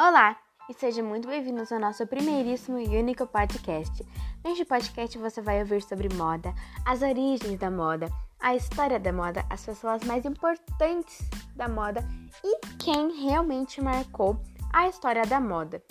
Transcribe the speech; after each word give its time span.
Olá 0.00 0.36
e 0.70 0.74
sejam 0.74 1.04
muito 1.04 1.26
bem-vindos 1.26 1.72
ao 1.72 1.80
nosso 1.80 2.06
primeiríssimo 2.06 2.78
e 2.78 2.86
único 2.86 3.26
podcast. 3.26 4.06
Neste 4.44 4.64
podcast 4.64 5.18
você 5.18 5.42
vai 5.42 5.58
ouvir 5.58 5.82
sobre 5.82 6.08
moda, 6.14 6.54
as 6.86 7.02
origens 7.02 7.58
da 7.58 7.68
moda, 7.68 8.08
a 8.38 8.54
história 8.54 9.00
da 9.00 9.12
moda, 9.12 9.44
as 9.50 9.66
pessoas 9.66 10.04
mais 10.04 10.24
importantes 10.24 11.28
da 11.56 11.66
moda 11.66 12.06
e 12.44 12.60
quem 12.78 13.24
realmente 13.24 13.80
marcou 13.80 14.40
a 14.72 14.86
história 14.86 15.26
da 15.26 15.40
moda. 15.40 15.82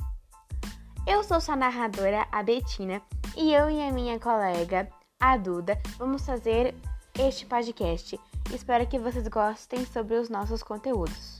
Eu 1.05 1.21
sou 1.21 1.41
sua 1.41 1.57
narradora, 1.57 2.25
a 2.31 2.41
Betina, 2.41 3.01
e 3.35 3.53
eu 3.53 3.69
e 3.69 3.81
a 3.81 3.91
minha 3.91 4.17
colega, 4.21 4.87
a 5.19 5.35
Duda, 5.35 5.77
vamos 5.97 6.25
fazer 6.25 6.73
este 7.19 7.45
podcast. 7.45 8.17
Espero 8.53 8.87
que 8.87 8.99
vocês 8.99 9.27
gostem 9.27 9.85
sobre 9.85 10.15
os 10.15 10.29
nossos 10.29 10.63
conteúdos. 10.63 11.36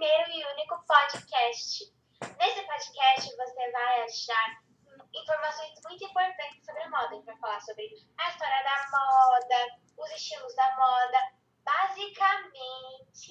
Primeiro 0.00 0.30
e 0.30 0.52
único 0.54 0.82
podcast. 0.86 1.92
Nesse 2.38 2.62
podcast 2.62 3.36
você 3.36 3.70
vai 3.70 4.02
achar 4.02 4.62
informações 5.14 5.78
muito 5.84 6.02
importantes 6.02 6.64
sobre 6.64 6.88
moda. 6.88 7.16
A 7.16 7.20
vai 7.20 7.36
falar 7.36 7.60
sobre 7.60 7.84
a 8.16 8.30
história 8.30 8.64
da 8.64 8.88
moda, 8.90 9.78
os 9.98 10.10
estilos 10.12 10.56
da 10.56 10.74
moda, 10.74 11.18
basicamente 11.62 13.28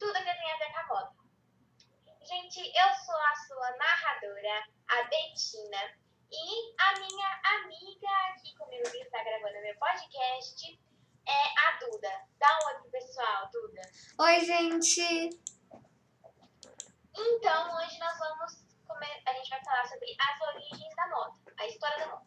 tudo 0.00 0.14
que 0.14 0.24
tem 0.24 0.52
a 0.52 0.58
ver 0.58 0.72
com 0.72 0.78
a 0.78 0.86
moda. 0.88 1.12
Gente, 2.22 2.58
eu 2.58 2.94
sou 3.06 3.14
a 3.14 3.34
sua 3.46 3.70
narradora, 3.76 4.66
a 4.88 5.04
Betina, 5.04 5.94
e 6.32 6.74
a 6.76 6.98
minha 6.98 7.40
amiga 7.54 8.10
aqui 8.30 8.52
comigo 8.56 8.90
que 8.90 8.98
está 8.98 9.22
gravando 9.22 9.62
meu 9.62 9.78
podcast 9.78 10.80
é 11.24 11.60
a 11.68 11.78
Duda. 11.78 12.26
Dá 12.36 12.58
um 12.64 12.66
oi 12.66 12.74
pro 12.80 12.90
pessoal, 12.90 13.48
Duda. 13.52 13.82
Oi, 14.18 14.40
gente! 14.40 15.57
Então, 17.20 17.76
hoje 17.76 17.98
nós 17.98 18.16
vamos. 18.16 18.64
A 19.26 19.32
gente 19.32 19.50
vai 19.50 19.64
falar 19.64 19.84
sobre 19.86 20.16
as 20.20 20.40
origens 20.40 20.94
da 20.94 21.08
moda, 21.08 21.34
a 21.58 21.66
história 21.66 21.98
da 21.98 22.06
moda. 22.06 22.24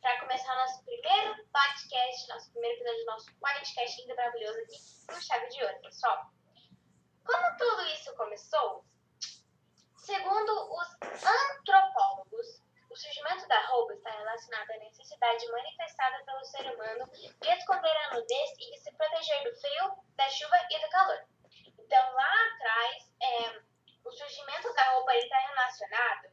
Para 0.00 0.20
começar 0.20 0.54
nosso 0.54 0.84
primeiro 0.84 1.34
podcast, 1.52 2.28
nosso 2.28 2.52
primeiro 2.52 2.76
episódio 2.76 3.00
do 3.00 3.06
nosso 3.06 3.34
podcast 3.40 4.00
ainda 4.00 4.14
maravilhoso 4.14 4.58
aqui 4.60 4.78
no 5.08 5.20
Chave 5.20 5.48
de 5.48 5.64
Ouro, 5.64 5.80
pessoal. 5.82 6.30
Como 7.24 7.56
tudo 7.58 7.82
isso 7.88 8.14
começou? 8.14 8.84
Segundo 9.96 10.74
os 10.74 10.88
antropólogos, 11.02 12.62
o 12.88 12.96
surgimento 12.96 13.48
da 13.48 13.66
roupa 13.66 13.94
está 13.94 14.10
relacionado 14.10 14.70
à 14.70 14.76
necessidade 14.78 15.50
manifestada 15.50 16.24
pelo 16.24 16.44
ser 16.44 16.72
humano 16.72 17.10
de 17.12 17.48
esconder 17.48 17.96
a 17.96 18.14
nudez 18.14 18.50
e 18.58 18.70
de 18.70 18.78
se 18.78 18.92
proteger 18.92 19.42
do 19.42 19.60
frio, 19.60 20.04
da 20.14 20.28
chuva 20.28 20.56
e 20.70 20.80
do 20.80 20.88
calor. 20.88 21.24
Então, 21.78 22.12
lá 22.12 22.34
atrás, 22.54 23.10
é, 23.22 23.70
o 24.04 24.12
surgimento 24.12 24.72
da 24.74 24.90
roupa 24.92 25.14
está 25.14 25.38
relacionado 25.38 26.28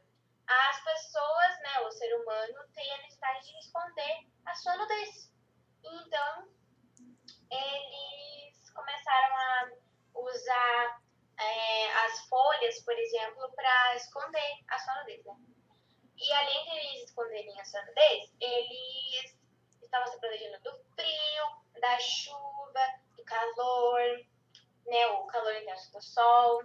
às 0.46 0.82
pessoas, 0.82 1.60
né, 1.60 1.80
o 2.48 2.52
ser 2.52 2.52
humano 2.52 2.68
tem 2.74 2.92
a 2.92 2.98
necessidade 2.98 3.46
de 3.46 3.58
esconder 3.58 4.26
a 4.46 4.54
sua 4.54 4.76
nudez. 4.76 5.32
Então, 5.84 6.48
eles 7.50 8.70
começaram 8.70 9.36
a 9.36 9.70
usar 10.14 11.02
é, 11.38 11.92
as 12.04 12.20
folhas, 12.28 12.80
por 12.82 12.98
exemplo, 12.98 13.50
para 13.54 13.96
esconder 13.96 14.64
a 14.68 14.78
sua 14.78 15.00
nudez, 15.00 15.24
né? 15.24 15.34
E 16.16 16.32
além 16.32 16.64
de 16.64 16.70
eles 16.70 17.08
esconderem 17.08 17.60
a 17.60 17.64
sua 17.64 17.84
nudez, 17.84 18.32
eles 18.40 19.38
estavam 19.82 20.08
se 20.08 20.18
protegendo 20.18 20.58
do 20.62 20.72
frio, 20.94 21.80
da 21.80 21.98
chuva, 22.00 22.80
do 23.16 23.24
calor, 23.24 24.26
né, 24.86 25.06
o 25.08 25.26
calor 25.26 25.54
intenso 25.54 25.92
do 25.92 26.02
sol. 26.02 26.64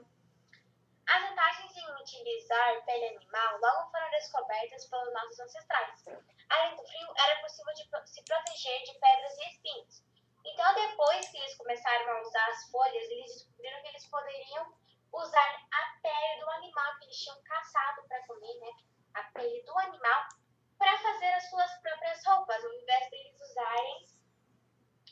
As 1.07 1.29
vantagens 1.29 1.75
em 1.75 2.01
utilizar 2.01 2.85
pele 2.85 3.17
animal 3.17 3.59
logo 3.59 3.91
foram 3.91 4.09
descobertas 4.11 4.85
pelos 4.85 5.13
nossos 5.13 5.39
ancestrais. 5.39 6.05
Além 6.49 6.75
do 6.75 6.85
frio, 6.85 7.13
era 7.17 7.41
possível 7.41 7.73
se 8.05 8.23
proteger 8.23 8.83
de 8.83 8.93
pedras 8.99 9.37
e 9.37 9.49
espinhos. 9.49 10.03
Então, 10.45 10.73
depois 10.75 11.27
que 11.29 11.37
eles 11.37 11.55
começaram 11.55 12.11
a 12.11 12.21
usar 12.21 12.49
as 12.49 12.69
folhas, 12.69 13.09
eles 13.09 13.33
descobriram 13.33 13.81
que 13.81 13.87
eles 13.87 14.07
poderiam 14.07 14.73
usar 15.13 15.67
a 15.71 15.99
pele 16.01 16.39
do 16.41 16.49
animal 16.51 16.97
que 16.97 17.05
eles 17.05 17.17
tinham 17.17 17.41
caçado 17.43 18.03
para 18.07 18.25
comer, 18.25 18.59
né? 18.59 18.71
A 19.13 19.23
pele 19.31 19.61
do 19.63 19.77
animal 19.79 20.27
para 20.77 20.97
fazer 20.97 21.33
as 21.33 21.49
suas 21.49 21.71
próprias 21.81 22.25
roupas, 22.25 22.63
ao 22.63 22.73
invés 22.73 23.09
deles 23.09 23.39
usarem 23.39 24.07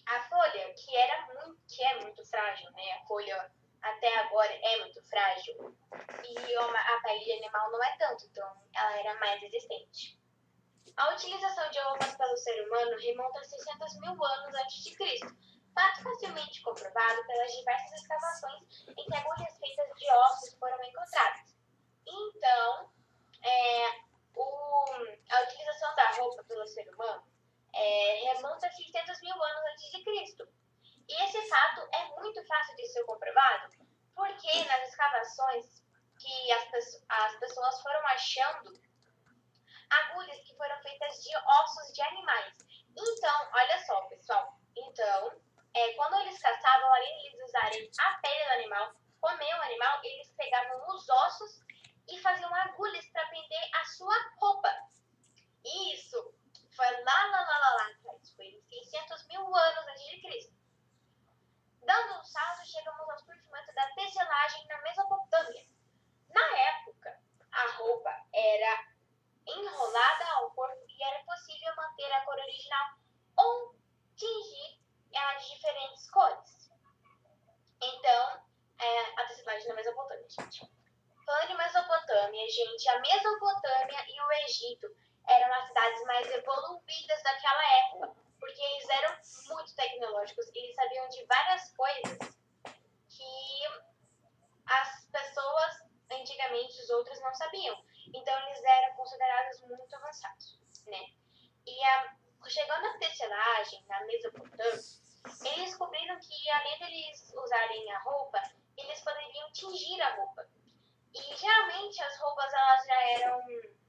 a 0.08 0.22
folha, 0.24 0.74
que 0.74 0.96
era 0.96 1.26
muito, 1.28 1.62
que 1.68 1.84
é 1.84 2.00
muito 2.02 2.26
frágil, 2.26 2.70
né? 2.72 2.92
A 2.94 3.06
folha 3.06 3.52
até 3.82 4.16
agora 4.18 4.54
é 4.54 4.80
muito 4.80 5.02
frágil 5.08 5.76
e 6.24 6.56
a 6.56 7.02
pele 7.02 7.24
de 7.24 7.32
animal 7.34 7.71
não 7.82 7.88
é 7.88 7.98
tanto, 7.98 8.26
então 8.28 8.48
ela 8.76 9.00
era 9.00 9.20
mais 9.20 9.42
resistente. 9.42 10.22
A 10.96 11.14
utilização 11.14 11.68
de 11.72 11.80
roupas 11.80 12.14
pelo 12.16 12.38
ser 12.38 12.68
humano 12.68 13.00
remonta 13.00 13.40
a 13.40 13.44
600 13.44 14.00
mil 14.02 14.24
anos 14.24 14.56
antes 14.56 14.84
de 14.84 14.96
Cristo, 14.96 15.36
fato 15.74 16.04
facilmente 16.04 16.62
comprovado 16.62 17.26
pelas 17.26 17.52
diversas 17.52 18.02
escavações 18.02 18.86
em 18.90 19.06
que 19.06 19.16
agulhas 19.16 19.58
feitas 19.58 19.98
de 19.98 20.12
ossos 20.12 20.54
foram 20.60 20.84
encontradas. 20.84 21.56
Então, 22.06 22.92
é, 23.44 24.02
o, 24.36 24.86
a 25.32 25.42
utilização 25.44 25.96
da 25.96 26.12
roupa 26.12 26.44
pelo 26.44 26.68
ser 26.68 26.88
humano 26.94 27.24
é, 27.74 28.34
remonta 28.34 28.68
a 28.68 28.72
600 28.72 29.22
mil 29.22 29.44
anos 29.44 29.64
antes 29.72 29.92
de 29.92 30.04
Cristo 30.04 30.48
e 31.08 31.24
esse 31.24 31.50
fato 31.50 31.88
é 31.94 32.22
muito 32.22 32.46
fácil 32.46 32.76
de 32.76 32.88
ser 32.88 33.04
comprovado, 33.06 33.74
porque 34.14 34.64
nas 34.66 34.88
escavações 34.90 35.81
que 36.42 36.52
as, 36.52 37.04
as 37.10 37.36
pessoas 37.40 37.82
foram 37.82 38.06
achando 38.08 38.74
agulhas 39.90 40.40
que 40.42 40.56
foram 40.56 40.82
feitas 40.82 41.22
de 41.24 41.36
ossos 41.36 41.94
de 41.94 42.02
animais. 42.02 42.58
Então, 42.98 43.50
olha 43.54 43.86
só, 43.86 44.02
pessoal. 44.04 44.58
Então, 44.76 45.42
é, 45.74 45.94
quando 45.94 46.20
eles 46.22 46.40
caçavam, 46.40 46.94
além 46.94 47.18
de 47.20 47.28
eles 47.28 47.48
usarem 47.48 47.92
a 48.00 48.14
pele 48.22 48.46
do 48.46 48.52
animal, 48.52 48.96
comer 49.20 49.54
o 49.56 49.62
animal, 49.62 50.00
eles 50.04 50.32
pegavam 50.36 50.96
os 50.96 51.08
ossos 51.10 51.60
e 52.10 52.20
faziam 52.20 52.54
agulhas 52.56 53.06
para 53.10 53.28
prender 53.28 53.70
a 53.74 53.86
sua 53.86 54.16
roupa. 54.40 54.70
Isso 55.94 56.34
foi 56.76 57.04
lá, 57.04 57.26
lá, 57.28 57.42
lá, 57.42 57.60
lá, 57.60 57.70
lá 57.76 57.88
atrás. 57.92 58.32
Foi 58.36 58.46
em 58.46 58.62
600 58.62 59.28
mil 59.28 59.56
anos 59.56 59.88
antes 59.88 60.06
de 60.10 60.22
Cristo. 60.22 60.62
Dando 61.84 62.20
um 62.20 62.24
salto, 62.24 62.66
chegamos 62.66 63.10
ao 63.10 63.20
surgimento 63.20 63.74
da 63.74 63.92
tecelagem 63.94 64.68
na 64.68 64.82
Mesopotâmia. 64.82 65.66
Na 66.30 66.58
época, 66.58 67.20
a 67.52 67.72
roupa 67.72 68.10
era 68.34 68.88
enrolada 69.48 70.26
ao 70.36 70.52
corpo 70.52 70.86
e 70.88 71.04
era 71.04 71.24
possível 71.24 71.76
manter 71.76 72.12
a 72.14 72.24
cor 72.24 72.38
original 72.38 72.96
ou 73.38 73.76
tingir 74.16 74.80
ela 75.14 75.34
de 75.36 75.50
diferentes 75.50 76.10
cores. 76.10 76.72
Então, 77.82 78.44
é, 78.80 79.22
a 79.22 79.26
tecelagem 79.26 79.68
na 79.68 79.76
Mesopotâmia, 79.76 80.28
gente. 81.22 81.26
Falando 81.26 81.48
de 81.48 81.58
Mesopotâmia, 81.58 82.50
gente, 82.50 82.90
a 82.90 83.00
Mesopotâmia 83.00 84.06
e 84.08 84.22
o 84.22 84.32
Egito 84.46 84.96
eram 85.28 85.54
as 85.54 85.68
cidades 85.68 86.04
mais 86.06 86.32
evoluídas 86.32 87.24
daquela 87.24 87.78
época 87.80 88.22
porque 88.42 88.60
eles 88.60 88.90
eram 88.90 89.18
muito 89.50 89.76
tecnológicos, 89.76 90.50
eles 90.56 90.76
sabiam 90.76 91.08
de 91.10 91.24
várias 91.26 91.72
coisas 91.76 92.18
que 93.08 93.64
as 94.66 95.06
pessoas 95.06 95.86
antigamente, 96.10 96.82
os 96.82 96.90
outros 96.90 97.22
não 97.22 97.34
sabiam. 97.36 97.82
Então 98.14 98.38
eles 98.48 98.64
eram 98.64 98.96
considerados 98.96 99.62
muito 99.62 99.96
avançados, 99.96 100.60
né? 100.88 101.12
E 101.68 101.84
a, 101.84 102.16
chegando 102.48 102.88
à 102.88 102.98
tecelagem, 102.98 103.86
na 103.88 104.04
Mesopotâmia, 104.06 104.74
eles 104.74 105.02
descobriram 105.44 106.20
que 106.20 106.50
além 106.50 106.80
deles 106.80 107.32
usarem 107.34 107.92
a 107.92 108.00
roupa, 108.00 108.42
eles 108.76 109.00
poderiam 109.02 109.52
tingir 109.52 110.02
a 110.02 110.16
roupa. 110.16 110.48
E 111.14 111.36
geralmente 111.36 112.02
as 112.04 112.18
roupas 112.20 112.54
elas 112.54 112.86
já 112.86 113.02
eram 113.20 113.42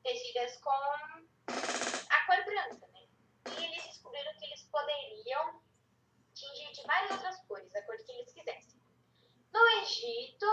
tecidas 0.03 0.57
com 0.59 0.71
a 0.71 2.27
cor 2.27 2.45
branca, 2.45 2.87
né? 2.89 3.07
E 3.59 3.65
eles 3.65 3.85
descobriram 3.85 4.35
que 4.39 4.45
eles 4.45 4.63
poderiam 4.65 5.63
tingir 6.35 6.73
de 6.73 6.83
várias 6.83 7.13
outras 7.13 7.39
cores, 7.47 7.75
a 7.77 7.83
cor 7.83 7.97
que 7.97 8.13
eles 8.13 8.33
quisessem. 8.33 8.81
No 9.53 9.61
Egito, 9.83 10.47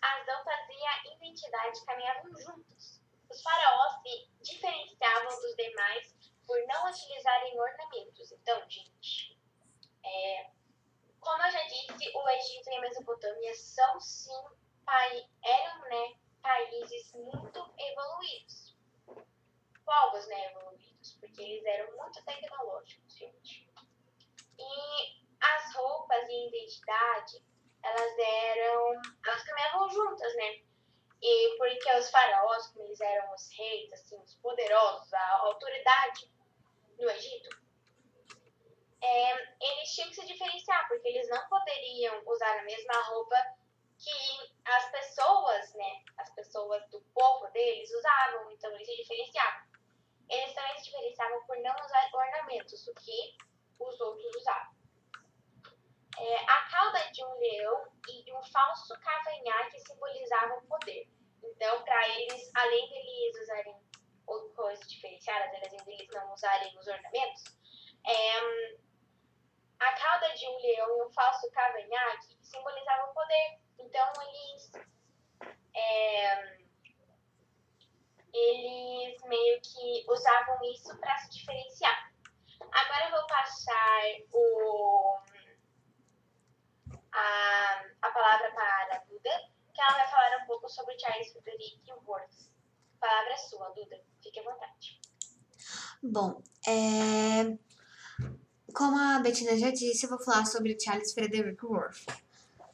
as 0.00 0.26
roupas 0.26 0.68
e 0.70 0.86
a 0.86 1.14
identidade 1.16 1.84
caminhavam 1.84 2.34
juntos. 2.38 3.00
Os 3.28 3.42
faraós 3.42 4.02
se 4.02 4.30
diferenciavam 4.40 5.40
dos 5.40 5.54
demais 5.56 6.14
por 6.46 6.58
não 6.66 6.88
utilizarem 6.88 7.60
ornamentos. 7.60 8.32
Então, 8.32 8.68
gente, 8.68 9.38
é, 10.02 10.50
como 11.20 11.42
eu 11.42 11.50
já 11.50 11.62
disse, 11.64 12.10
o 12.16 12.28
Egito 12.30 12.70
e 12.70 12.76
a 12.76 12.80
Mesopotâmia 12.80 13.54
são 13.54 14.00
sim 14.00 14.59
eram 15.42 15.80
né, 15.88 16.14
países 16.42 17.12
muito 17.14 17.74
evoluídos 17.78 18.70
povos 19.90 20.24
né, 20.28 20.52
evoluídos, 20.52 21.16
porque 21.18 21.42
eles 21.42 21.64
eram 21.64 21.96
muito 21.96 22.24
tecnológicos, 22.24 23.12
gente. 23.16 23.68
e 26.30 26.46
identidade, 26.48 27.44
elas 27.82 28.18
eram. 28.18 29.00
Elas 29.26 29.42
caminhavam 29.42 29.90
juntas, 29.90 30.36
né? 30.36 30.60
E 31.22 31.56
porque 31.58 31.98
os 31.98 32.10
faraós, 32.10 32.68
como 32.68 32.84
eles 32.84 33.00
eram 33.00 33.34
os 33.34 33.50
reis, 33.56 33.92
assim, 33.92 34.18
os 34.22 34.34
poderosos, 34.36 35.12
a 35.12 35.36
autoridade 35.38 36.32
no 36.98 37.10
Egito, 37.10 37.48
é, 39.02 39.32
eles 39.60 39.92
tinham 39.94 40.08
que 40.08 40.14
se 40.14 40.26
diferenciar, 40.26 40.88
porque 40.88 41.08
eles 41.08 41.28
não 41.28 41.48
poderiam 41.48 42.22
usar 42.26 42.60
a 42.60 42.62
mesma 42.62 43.02
roupa 43.02 43.36
que 43.98 44.54
as 44.70 44.90
pessoas, 44.90 45.74
né, 45.74 46.02
as 46.18 46.30
pessoas 46.34 46.88
do 46.90 47.00
povo 47.14 47.48
deles 47.52 47.90
usavam, 47.92 48.50
então 48.52 48.70
eles 48.72 48.86
se 48.86 48.96
diferenciavam. 48.96 49.70
Eles 50.28 50.54
também 50.54 50.78
se 50.78 50.84
diferenciavam 50.84 51.44
por 51.46 51.56
não 51.58 51.74
usar 51.84 52.10
ornamentos, 52.12 52.86
o 52.86 52.94
que 52.94 53.36
os 53.78 54.00
outros 54.00 54.36
usavam. 54.36 54.80
É, 56.18 56.36
a 56.50 56.70
cauda 56.70 57.10
de 57.12 57.24
um 57.24 57.34
leão 57.38 57.88
e 58.08 58.22
de 58.24 58.32
um 58.32 58.42
falso 58.44 58.94
cavanhaque 59.00 59.80
simbolizavam 59.80 60.58
o 60.58 60.66
poder. 60.66 61.08
Então, 61.42 61.82
para 61.82 62.08
eles, 62.10 62.50
além 62.54 62.88
de 62.88 62.94
eles 62.94 63.42
usarem 63.42 63.74
coisas 64.54 64.86
diferenciadas, 64.88 65.48
além 65.54 65.84
de 65.84 65.90
eles 65.90 66.08
não 66.12 66.32
usarem 66.32 66.78
os 66.78 66.86
ornamentos, 66.86 67.44
é, 68.06 68.78
a 69.80 69.92
cauda 69.94 70.34
de 70.34 70.46
um 70.46 70.58
leão 70.60 70.98
e 70.98 71.02
um 71.06 71.12
falso 71.12 71.50
cavanhaque 71.52 72.36
simbolizavam 72.42 73.10
o 73.10 73.14
poder. 73.14 73.60
Então, 73.78 74.12
eles, 74.28 74.72
é, 75.74 76.58
eles 78.34 79.22
meio 79.24 79.60
que 79.62 80.04
usavam 80.06 80.58
isso 80.64 80.96
para 80.98 81.16
se 81.18 81.30
diferenciar. 81.30 82.12
Agora 82.72 83.06
eu 83.06 83.10
vou 83.10 83.26
passar 83.26 84.02
o, 84.32 85.18
a, 87.12 87.84
a 88.02 88.10
palavra 88.10 88.52
para 88.52 88.96
a 88.96 88.98
Duda, 88.98 89.50
que 89.74 89.80
ela 89.80 89.92
vai 89.92 90.08
falar 90.08 90.42
um 90.42 90.46
pouco 90.46 90.59
sobre 90.70 90.98
Charles 90.98 91.32
Frederick 91.32 91.80
Worth. 92.06 92.48
Palavra 93.00 93.36
sua, 93.36 93.68
Duda. 93.70 94.00
Fique 94.22 94.38
à 94.40 94.42
vontade. 94.42 95.00
Bom, 96.02 96.42
é... 96.66 97.56
como 98.74 98.98
a 98.98 99.18
Bettina 99.18 99.56
já 99.58 99.70
disse, 99.70 100.04
eu 100.04 100.10
vou 100.10 100.18
falar 100.18 100.46
sobre 100.46 100.78
Charles 100.78 101.12
Frederick 101.12 101.64
Worth. 101.64 102.06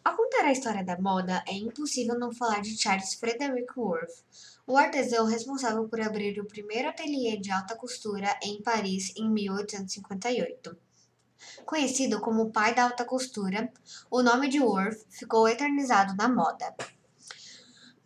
Ao 0.05 0.17
contar 0.17 0.45
a 0.45 0.53
história 0.53 0.85
da 0.85 0.97
moda, 1.01 1.43
é 1.49 1.55
impossível 1.55 2.17
não 2.17 2.33
falar 2.33 2.61
de 2.61 2.81
Charles 2.81 3.15
Frederick 3.15 3.73
Worth, 3.77 4.23
o 4.65 4.77
artesão 4.77 5.27
responsável 5.27 5.89
por 5.89 6.01
abrir 6.01 6.39
o 6.39 6.47
primeiro 6.47 6.89
ateliê 6.89 7.37
de 7.37 7.51
alta 7.51 7.75
costura 7.75 8.39
em 8.43 8.63
Paris 8.63 9.13
em 9.17 9.29
1858. 9.29 10.77
Conhecido 11.65 12.21
como 12.21 12.43
o 12.43 12.53
pai 12.53 12.75
da 12.75 12.85
alta 12.85 13.05
costura, 13.05 13.73
o 14.09 14.23
nome 14.23 14.49
de 14.49 14.61
Worth 14.61 15.07
ficou 15.11 15.49
eternizado 15.49 16.15
na 16.15 16.29
moda. 16.29 16.75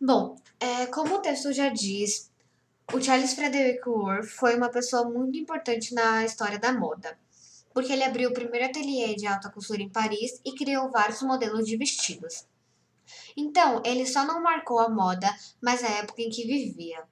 Bom, 0.00 0.37
é, 0.58 0.87
como 0.87 1.17
o 1.17 1.23
texto 1.23 1.52
já 1.52 1.69
diz, 1.69 2.31
o 2.93 3.00
Charles 3.00 3.35
Frederick 3.35 3.88
Worth 3.88 4.29
foi 4.29 4.56
uma 4.56 4.70
pessoa 4.70 5.08
muito 5.08 5.38
importante 5.38 5.94
na 5.94 6.25
história 6.25 6.58
da 6.58 6.73
moda 6.73 7.19
porque 7.73 7.93
ele 7.93 8.05
abriu 8.05 8.31
o 8.31 8.35
primeiro 8.35 8.67
ateliê 8.67 9.14
de 9.14 9.26
alta 9.26 9.50
costura 9.50 9.82
em 9.82 9.88
Paris 9.88 10.41
e 10.44 10.55
criou 10.55 10.91
vários 10.91 11.23
modelos 11.23 11.64
de 11.64 11.76
vestidos. 11.76 12.47
Então, 13.37 13.82
ele 13.85 14.06
só 14.06 14.25
não 14.25 14.43
marcou 14.43 14.79
a 14.79 14.88
moda, 14.88 15.29
mas 15.61 15.82
a 15.82 15.88
época 15.88 16.23
em 16.23 16.31
que 16.31 16.47
vivia, 16.47 17.06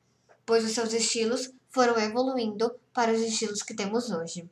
pois 0.45 0.65
os 0.65 0.73
seus 0.73 0.93
estilos 0.93 1.53
foram 1.71 1.99
evoluindo 1.99 2.79
para 2.93 3.13
os 3.13 3.21
estilos 3.21 3.63
que 3.63 3.75
temos 3.75 4.11
hoje. 4.11 4.49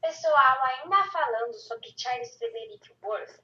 Pessoal, 0.00 0.56
ainda 0.64 1.10
falando 1.10 1.54
sobre 1.54 1.92
Charles 1.96 2.36
Frederick 2.36 2.92
Worth, 3.02 3.40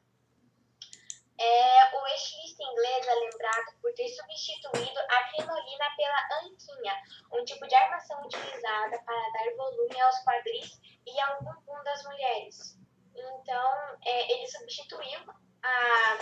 é, 1.43 1.97
o 1.97 2.07
estilista 2.07 2.63
inglês 2.63 3.07
é 3.07 3.15
lembrado 3.15 3.75
por 3.81 3.93
ter 3.95 4.09
substituído 4.09 5.01
a 5.01 5.25
crinolina 5.31 5.87
pela 5.97 6.29
anquinha, 6.41 7.03
um 7.33 7.45
tipo 7.45 7.67
de 7.67 7.75
armação 7.75 8.23
utilizada 8.25 9.03
para 9.03 9.31
dar 9.33 9.57
volume 9.57 10.01
aos 10.01 10.25
quadris 10.25 10.81
e 11.05 11.21
ao 11.21 11.43
bumbum 11.43 11.83
das 11.83 12.05
mulheres. 12.05 12.79
Então, 13.15 13.99
é, 14.07 14.33
ele 14.33 14.47
substituiu 14.47 15.21
a 15.65 16.19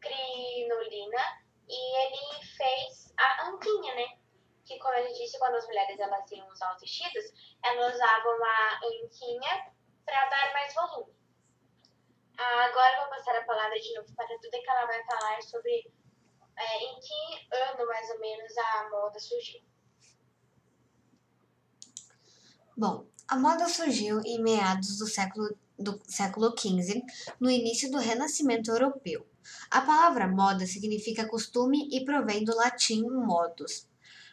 crinolina 0.00 1.22
e 1.68 1.96
ele 1.98 2.44
fez 2.56 3.14
a 3.16 3.48
anquinha, 3.48 3.94
né? 3.94 4.18
Que, 4.66 4.78
como 4.78 4.94
eu 4.94 5.12
disse, 5.12 5.38
quando 5.38 5.54
as 5.54 5.66
mulheres 5.66 5.98
elas 5.98 6.30
iam 6.32 6.48
usar 6.48 6.74
os 6.74 6.80
vestidos, 6.80 7.24
elas 7.64 7.94
usavam 7.94 8.44
a 8.44 8.80
anquinha 8.84 9.72
para 10.04 10.28
dar 10.28 10.52
mais 10.52 10.74
volume. 10.74 11.19
Agora 12.40 12.94
eu 12.94 13.00
vou 13.00 13.10
passar 13.10 13.36
a 13.36 13.44
palavra 13.44 13.78
de 13.78 13.94
novo 13.94 14.08
para 14.16 14.26
Duda, 14.38 14.58
que 14.62 14.70
ela 14.70 14.86
vai 14.86 15.04
falar 15.04 15.42
sobre 15.42 15.92
é, 16.56 16.76
em 16.78 16.98
que 16.98 17.54
ano, 17.54 17.86
mais 17.86 18.08
ou 18.10 18.18
menos, 18.18 18.56
a 18.56 18.88
moda 18.90 19.18
surgiu. 19.18 19.60
Bom, 22.74 23.06
a 23.28 23.36
moda 23.36 23.68
surgiu 23.68 24.22
em 24.24 24.42
meados 24.42 24.96
do 24.96 25.06
século, 25.06 25.54
do 25.78 26.00
século 26.06 26.58
XV, 26.58 27.02
no 27.38 27.50
início 27.50 27.90
do 27.90 27.98
Renascimento 27.98 28.70
Europeu. 28.70 29.26
A 29.70 29.82
palavra 29.82 30.26
moda 30.26 30.64
significa 30.64 31.28
costume 31.28 31.90
e 31.92 32.06
provém 32.06 32.42
do 32.42 32.56
latim 32.56 33.02
modus. 33.02 33.86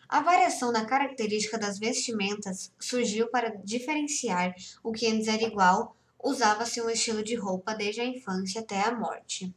A 0.08 0.22
variação 0.22 0.72
da 0.72 0.86
característica 0.86 1.58
das 1.58 1.78
vestimentas 1.78 2.74
surgiu 2.80 3.28
para 3.28 3.50
diferenciar 3.50 4.56
o 4.82 4.94
que 4.94 5.08
antes 5.08 5.28
era 5.28 5.44
igual 5.44 5.97
usava-se 6.20 6.82
um 6.82 6.90
estilo 6.90 7.24
de 7.24 7.36
roupa 7.36 7.74
desde 7.76 8.02
a 8.02 8.06
infância 8.06 8.62
até 8.62 8.82
a 8.82 8.92
morte. 8.92 9.54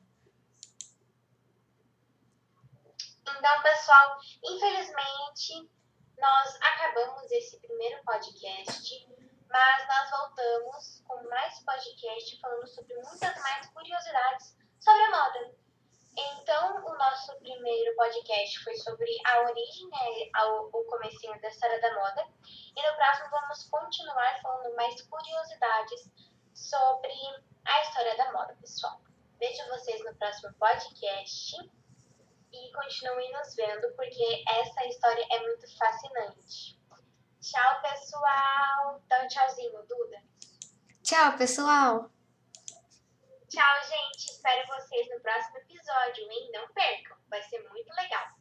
Então, 3.22 3.62
pessoal, 3.62 4.18
infelizmente 4.44 5.70
nós 6.18 6.58
acabamos 6.60 7.30
esse 7.30 7.58
primeiro 7.60 8.02
podcast, 8.04 9.08
mas 9.48 9.88
nós 9.88 10.10
voltamos 10.10 11.02
com 11.08 11.28
mais 11.30 11.58
podcast 11.64 12.40
falando 12.40 12.66
sobre 12.68 12.94
muitas 12.96 13.40
mais 13.40 13.66
curiosidades 13.68 14.54
sobre 14.78 15.02
a 15.02 15.10
moda. 15.10 15.54
Então, 16.18 16.84
o 16.84 16.98
nosso 16.98 17.34
primeiro 17.38 17.96
podcast 17.96 18.62
foi 18.62 18.76
sobre 18.76 19.08
a 19.24 19.40
origem, 19.42 19.88
né, 19.88 20.30
o 20.44 20.84
comecinho 20.84 21.40
da 21.40 21.48
história 21.48 21.80
da 21.80 21.94
moda. 21.94 22.26
E 22.76 22.86
no 22.86 22.96
próximo 22.96 23.30
vamos 23.30 23.64
continuar 23.70 24.38
falando 24.42 24.74
mais 24.76 25.00
curiosidades 25.02 26.10
sobre 26.54 27.12
a 27.64 27.80
história 27.82 28.16
da 28.16 28.32
moda, 28.32 28.56
pessoal. 28.60 29.00
Vejo 29.38 29.68
vocês 29.68 30.04
no 30.04 30.14
próximo 30.16 30.52
podcast 30.54 31.56
e 32.52 32.72
continuem 32.72 33.32
nos 33.32 33.54
vendo 33.54 33.94
porque 33.96 34.44
essa 34.48 34.86
história 34.86 35.26
é 35.30 35.40
muito 35.40 35.76
fascinante. 35.76 36.78
Tchau, 37.40 37.82
pessoal. 37.82 39.00
Então, 39.04 39.28
tchauzinho, 39.28 39.82
Duda. 39.86 40.22
Tchau, 41.02 41.36
pessoal. 41.38 42.10
Tchau, 43.48 43.84
gente. 43.88 44.30
Espero 44.30 44.66
vocês 44.68 45.08
no 45.08 45.20
próximo 45.20 45.58
episódio, 45.58 46.30
hein? 46.30 46.50
Não 46.52 46.68
percam. 46.72 47.16
Vai 47.28 47.42
ser 47.42 47.66
muito 47.68 47.92
legal. 47.94 48.39